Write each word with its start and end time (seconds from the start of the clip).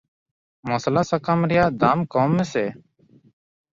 ᱢᱚᱥᱞᱟ 0.67 1.01
ᱥᱟᱠᱟᱢ 1.09 1.39
ᱨᱮᱭᱟᱜ 1.49 1.71
ᱫᱟᱢ 1.81 1.99
ᱠᱚᱢ 2.11 2.29
ᱢᱮ 2.37 2.43
ᱥᱮ᱾ 2.51 2.63